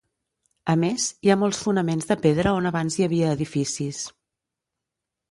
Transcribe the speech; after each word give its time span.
A 0.73 0.75
més, 0.83 1.03
hi 1.25 1.31
ha 1.33 1.35
molts 1.41 1.59
fonaments 1.65 2.09
de 2.11 2.17
pedra 2.23 2.53
on 2.59 2.69
abans 2.69 2.97
hi 3.01 3.05
havia 3.09 3.35
edificis. 3.37 4.01